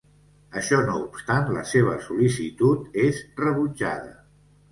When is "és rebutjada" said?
3.05-4.17